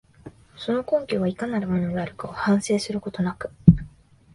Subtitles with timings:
[0.57, 3.51] その根拠がいかなるものであるかを反省することなく、